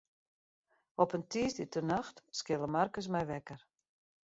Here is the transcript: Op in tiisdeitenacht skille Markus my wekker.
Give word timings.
Op 1.03 1.13
in 1.17 1.25
tiisdeitenacht 1.33 2.23
skille 2.39 2.69
Markus 2.77 3.11
my 3.17 3.23
wekker. 3.31 3.59